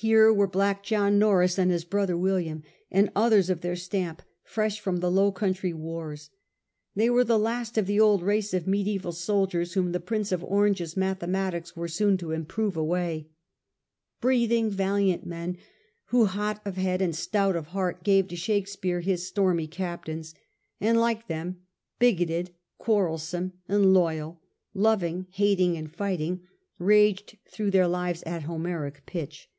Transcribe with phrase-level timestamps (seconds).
[0.00, 4.78] Here were Black John Norreys and his brother William, and others of their stamp fresh
[4.78, 6.30] from the Low Country wars.
[6.94, 10.44] They were the last of the old race of medieval soldiers whom the Prince of
[10.44, 13.26] Orange's mathematics were soon to improve away—
[14.20, 15.58] "breathing valiant" men
[16.10, 20.32] who, hot pf head and stout of heart, gave to Shakespeare his stormy captains,
[20.80, 21.62] and like them
[21.98, 24.40] bigoted, quarrelsome, and loyal,
[24.74, 26.46] loving, hating, and fighting,
[26.78, 29.50] raged through their lives at Homeric pitch.